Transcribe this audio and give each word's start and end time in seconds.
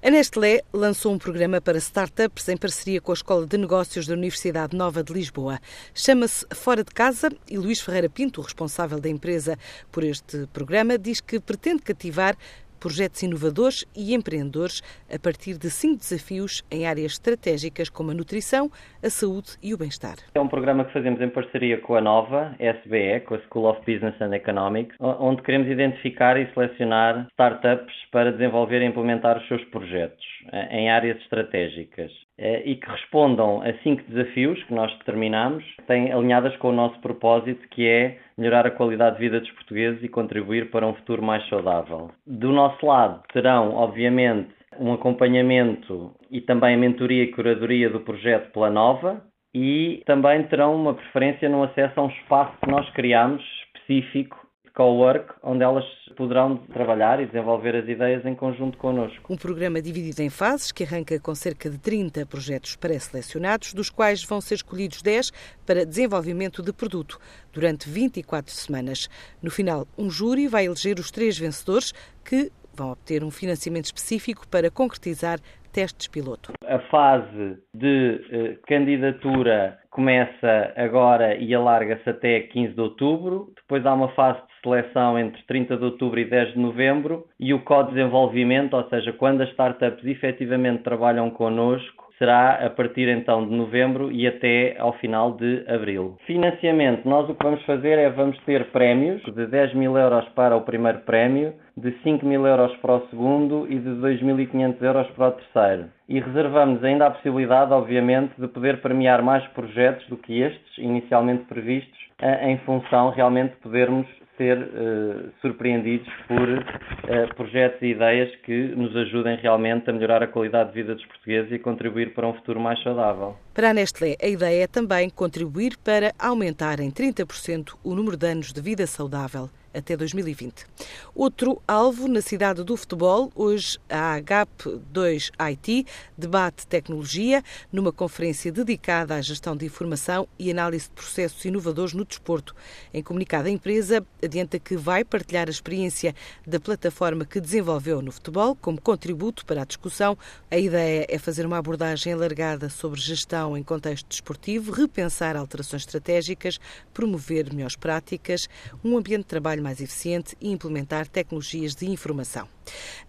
A 0.00 0.10
Nestlé 0.10 0.62
lançou 0.72 1.12
um 1.12 1.18
programa 1.18 1.60
para 1.60 1.76
startups 1.76 2.48
em 2.48 2.56
parceria 2.56 3.00
com 3.00 3.10
a 3.10 3.14
Escola 3.14 3.44
de 3.44 3.58
Negócios 3.58 4.06
da 4.06 4.14
Universidade 4.14 4.76
Nova 4.76 5.02
de 5.02 5.12
Lisboa. 5.12 5.58
Chama-se 5.92 6.46
Fora 6.54 6.84
de 6.84 6.92
Casa 6.92 7.28
e 7.50 7.58
Luís 7.58 7.80
Ferreira 7.80 8.08
Pinto, 8.08 8.40
responsável 8.40 9.00
da 9.00 9.08
empresa 9.08 9.58
por 9.90 10.04
este 10.04 10.46
programa, 10.52 10.96
diz 10.96 11.20
que 11.20 11.40
pretende 11.40 11.82
cativar 11.82 12.36
projetos 12.78 13.22
inovadores 13.22 13.84
e 13.96 14.14
empreendedores 14.14 14.82
a 15.12 15.18
partir 15.18 15.58
de 15.58 15.70
cinco 15.70 15.98
desafios 15.98 16.62
em 16.70 16.86
áreas 16.86 17.12
estratégicas 17.12 17.88
como 17.88 18.10
a 18.10 18.14
nutrição, 18.14 18.70
a 19.02 19.10
saúde 19.10 19.56
e 19.62 19.74
o 19.74 19.78
bem-estar. 19.78 20.16
É 20.34 20.40
um 20.40 20.48
programa 20.48 20.84
que 20.84 20.92
fazemos 20.92 21.20
em 21.20 21.28
parceria 21.28 21.78
com 21.80 21.94
a 21.94 22.00
Nova, 22.00 22.54
SBE, 22.58 23.20
com 23.26 23.34
a 23.34 23.38
School 23.40 23.70
of 23.70 23.80
Business 23.80 24.20
and 24.20 24.34
Economics, 24.34 24.96
onde 25.00 25.42
queremos 25.42 25.68
identificar 25.68 26.36
e 26.36 26.52
selecionar 26.54 27.26
startups 27.32 27.94
para 28.12 28.32
desenvolver 28.32 28.82
e 28.82 28.86
implementar 28.86 29.38
os 29.38 29.46
seus 29.48 29.64
projetos 29.66 30.24
eh, 30.52 30.78
em 30.78 30.90
áreas 30.90 31.18
estratégicas. 31.18 32.27
Eh, 32.38 32.62
e 32.64 32.76
que 32.76 32.88
respondam 32.88 33.60
a 33.62 33.72
cinco 33.82 34.02
desafios 34.08 34.62
que 34.64 34.72
nós 34.72 34.96
determinamos, 34.98 35.64
têm 35.88 36.12
alinhadas 36.12 36.56
com 36.58 36.68
o 36.68 36.72
nosso 36.72 36.98
propósito, 37.00 37.66
que 37.70 37.86
é 37.86 38.18
melhorar 38.36 38.64
a 38.64 38.70
qualidade 38.70 39.16
de 39.16 39.22
vida 39.22 39.40
dos 39.40 39.50
portugueses 39.50 40.02
e 40.04 40.08
contribuir 40.08 40.70
para 40.70 40.86
um 40.86 40.94
futuro 40.94 41.20
mais 41.20 41.46
saudável. 41.48 42.12
Do 42.24 42.52
nosso 42.52 42.86
lado, 42.86 43.22
terão, 43.32 43.74
obviamente, 43.74 44.50
um 44.78 44.92
acompanhamento 44.92 46.12
e 46.30 46.40
também 46.40 46.76
a 46.76 46.78
mentoria 46.78 47.24
e 47.24 47.32
curadoria 47.32 47.90
do 47.90 48.00
projeto 48.00 48.52
pela 48.52 48.70
Nova 48.70 49.20
e 49.52 50.02
também 50.06 50.44
terão 50.44 50.76
uma 50.76 50.94
preferência 50.94 51.48
no 51.48 51.64
acesso 51.64 51.98
a 51.98 52.04
um 52.04 52.08
espaço 52.08 52.56
que 52.62 52.70
nós 52.70 52.88
criamos 52.90 53.42
específico 53.74 54.47
cowork, 54.78 55.34
onde 55.42 55.64
elas 55.64 55.84
poderão 56.16 56.56
trabalhar 56.72 57.20
e 57.20 57.26
desenvolver 57.26 57.74
as 57.74 57.88
ideias 57.88 58.24
em 58.24 58.34
conjunto 58.36 58.78
connosco. 58.78 59.32
Um 59.32 59.36
programa 59.36 59.82
dividido 59.82 60.22
em 60.22 60.30
fases 60.30 60.70
que 60.70 60.84
arranca 60.84 61.18
com 61.18 61.34
cerca 61.34 61.68
de 61.68 61.76
30 61.78 62.24
projetos 62.26 62.76
pré-selecionados, 62.76 63.74
dos 63.74 63.90
quais 63.90 64.22
vão 64.22 64.40
ser 64.40 64.54
escolhidos 64.54 65.02
10 65.02 65.32
para 65.66 65.84
desenvolvimento 65.84 66.62
de 66.62 66.72
produto 66.72 67.18
durante 67.52 67.90
24 67.90 68.54
semanas. 68.54 69.08
No 69.42 69.50
final, 69.50 69.84
um 69.98 70.08
júri 70.08 70.46
vai 70.46 70.66
eleger 70.66 71.00
os 71.00 71.10
três 71.10 71.36
vencedores 71.36 71.92
que 72.24 72.52
vão 72.78 72.92
obter 72.92 73.24
um 73.24 73.30
financiamento 73.30 73.86
específico 73.86 74.46
para 74.48 74.70
concretizar 74.70 75.38
testes 75.72 76.08
piloto. 76.08 76.52
A 76.66 76.78
fase 76.90 77.58
de 77.74 78.20
eh, 78.30 78.56
candidatura 78.66 79.78
começa 79.90 80.72
agora 80.76 81.36
e 81.36 81.54
alarga-se 81.54 82.08
até 82.08 82.40
15 82.40 82.74
de 82.74 82.80
outubro. 82.80 83.52
Depois 83.56 83.84
há 83.84 83.92
uma 83.92 84.08
fase 84.14 84.38
de 84.38 84.62
seleção 84.62 85.18
entre 85.18 85.42
30 85.42 85.76
de 85.76 85.84
outubro 85.84 86.18
e 86.18 86.24
10 86.24 86.54
de 86.54 86.58
novembro 86.58 87.26
e 87.38 87.52
o 87.52 87.60
co-desenvolvimento, 87.60 88.74
ou 88.74 88.88
seja, 88.88 89.12
quando 89.12 89.42
as 89.42 89.50
startups 89.50 90.04
efetivamente 90.04 90.82
trabalham 90.82 91.30
connosco, 91.30 92.07
será 92.18 92.66
a 92.66 92.70
partir 92.70 93.08
então 93.08 93.46
de 93.46 93.54
novembro 93.54 94.10
e 94.10 94.26
até 94.26 94.76
ao 94.78 94.92
final 94.94 95.32
de 95.32 95.64
abril. 95.68 96.16
Financiamento, 96.26 97.08
nós 97.08 97.28
o 97.28 97.34
que 97.34 97.44
vamos 97.44 97.62
fazer 97.64 97.98
é 97.98 98.10
vamos 98.10 98.36
ter 98.44 98.66
prémios 98.70 99.22
de 99.22 99.46
10 99.46 99.74
mil 99.74 99.96
euros 99.96 100.28
para 100.30 100.56
o 100.56 100.62
primeiro 100.62 100.98
prémio, 101.00 101.54
de 101.76 101.92
5 102.02 102.26
mil 102.26 102.44
euros 102.46 102.74
para 102.78 102.96
o 102.96 103.06
segundo 103.08 103.66
e 103.70 103.78
de 103.78 103.90
2.500 103.90 104.82
euros 104.82 105.06
para 105.10 105.28
o 105.28 105.32
terceiro. 105.32 105.84
E 106.08 106.18
reservamos 106.18 106.82
ainda 106.82 107.06
a 107.06 107.10
possibilidade, 107.10 107.72
obviamente, 107.72 108.32
de 108.36 108.48
poder 108.48 108.80
premiar 108.80 109.22
mais 109.22 109.46
projetos 109.48 110.04
do 110.08 110.16
que 110.16 110.40
estes 110.40 110.78
inicialmente 110.78 111.44
previstos, 111.44 111.98
eh, 112.20 112.50
em 112.50 112.58
função 112.58 113.10
realmente 113.10 113.52
de 113.52 113.56
podermos 113.58 114.06
ser 114.38 114.56
uh, 114.56 115.30
surpreendidos 115.42 116.08
por 116.26 116.48
uh, 116.48 117.34
projetos 117.34 117.82
e 117.82 117.86
ideias 117.88 118.34
que 118.44 118.68
nos 118.68 118.96
ajudem 118.96 119.36
realmente 119.36 119.90
a 119.90 119.92
melhorar 119.92 120.22
a 120.22 120.26
qualidade 120.26 120.70
de 120.70 120.76
vida 120.76 120.94
dos 120.94 121.04
portugueses 121.04 121.52
e 121.52 121.58
contribuir 121.58 122.14
para 122.14 122.26
um 122.26 122.32
futuro 122.32 122.58
mais 122.58 122.82
saudável. 122.82 123.36
Para 123.52 123.70
a 123.70 123.74
Nestlé, 123.74 124.16
a 124.22 124.26
ideia 124.26 124.64
é 124.64 124.66
também 124.66 125.10
contribuir 125.10 125.76
para 125.84 126.14
aumentar 126.18 126.80
em 126.80 126.90
30% 126.90 127.74
o 127.84 127.94
número 127.94 128.16
de 128.16 128.26
anos 128.26 128.52
de 128.52 128.62
vida 128.62 128.86
saudável 128.86 129.50
até 129.72 129.96
2020. 129.96 130.66
Outro 131.14 131.62
alvo 131.66 132.08
na 132.08 132.20
cidade 132.20 132.62
do 132.62 132.76
futebol, 132.76 133.30
hoje 133.34 133.78
a 133.88 134.20
HAP2 134.20 135.30
IT 135.38 135.86
debate 136.16 136.66
tecnologia 136.66 137.42
numa 137.72 137.92
conferência 137.92 138.50
dedicada 138.50 139.14
à 139.14 139.20
gestão 139.20 139.56
de 139.56 139.66
informação 139.66 140.28
e 140.38 140.50
análise 140.50 140.86
de 140.86 140.92
processos 140.92 141.44
inovadores 141.44 141.94
no 141.94 142.04
desporto. 142.04 142.54
Em 142.92 143.02
comunicado, 143.02 143.48
a 143.48 143.50
empresa 143.50 144.04
adianta 144.28 144.58
que 144.58 144.76
vai 144.76 145.04
partilhar 145.04 145.48
a 145.48 145.50
experiência 145.50 146.14
da 146.46 146.60
plataforma 146.60 147.24
que 147.24 147.40
desenvolveu 147.40 148.00
no 148.00 148.12
futebol 148.12 148.54
como 148.54 148.80
contributo 148.80 149.44
para 149.44 149.62
a 149.62 149.64
discussão. 149.64 150.16
A 150.50 150.58
ideia 150.58 151.06
é 151.08 151.18
fazer 151.18 151.44
uma 151.44 151.58
abordagem 151.58 152.12
alargada 152.12 152.68
sobre 152.68 153.00
gestão 153.00 153.56
em 153.56 153.62
contexto 153.62 154.06
desportivo, 154.08 154.70
repensar 154.70 155.36
alterações 155.36 155.82
estratégicas, 155.82 156.60
promover 156.92 157.52
melhores 157.52 157.76
práticas, 157.76 158.48
um 158.84 158.96
ambiente 158.96 159.22
de 159.22 159.28
trabalho 159.28 159.62
mais 159.62 159.80
eficiente 159.80 160.36
e 160.40 160.50
implementar 160.50 161.08
tecnologias 161.08 161.74
de 161.74 161.86
informação. 161.90 162.57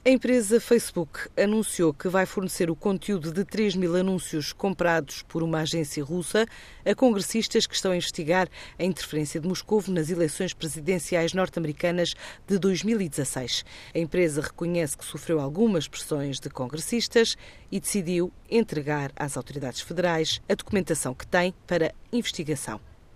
A 0.06 0.10
empresa 0.10 0.62
Facebook 0.62 1.30
anunciou 1.38 1.94
que 1.94 2.08
vai 2.08 2.26
fornecer 2.26 2.70
o 2.70 2.76
conteúdo 2.76 3.32
de 3.32 3.44
3 3.44 3.76
mil 3.76 3.96
anúncios 3.96 4.54
comprados 4.54 5.22
por 5.24 5.44
uma 5.44 5.60
agência 5.60 6.04
russa 6.04 6.46
a 6.86 6.96
congressistas 6.96 7.68
que 7.68 7.76
estão 7.76 7.92
a 7.92 7.98
investigar 7.98 8.48
a 8.78 8.84
interferência 8.84 9.40
de 9.40 9.48
Moscou 9.48 9.84
nas 9.88 10.10
eleições 10.10 10.54
presidenciais 10.54 11.34
norte-americanas 11.34 12.16
de 12.48 12.58
2016. 12.58 13.64
A 13.94 14.00
empresa 14.00 14.42
reconhece 14.42 14.98
que 14.98 15.06
sofreu 15.06 15.40
algumas 15.40 15.88
pressões 15.88 16.40
de 16.40 16.50
congressistas 16.50 17.36
e 17.72 17.80
decidiu 17.80 18.32
entregar 18.50 19.12
às 19.16 19.38
autoridades 19.38 19.82
federais 19.82 20.42
a 20.50 20.56
documentação 20.56 21.14
que 21.14 21.28
tem 21.28 21.54
para 21.68 21.94
investigação. 22.12 22.89